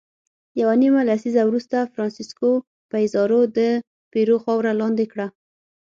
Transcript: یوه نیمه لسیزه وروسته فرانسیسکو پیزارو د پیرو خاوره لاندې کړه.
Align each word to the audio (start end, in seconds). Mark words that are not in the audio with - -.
یوه 0.59 0.75
نیمه 0.81 1.01
لسیزه 1.09 1.41
وروسته 1.45 1.77
فرانسیسکو 1.93 2.51
پیزارو 2.91 3.41
د 3.57 3.59
پیرو 4.11 4.37
خاوره 4.43 4.71
لاندې 4.81 5.05
کړه. 5.11 5.27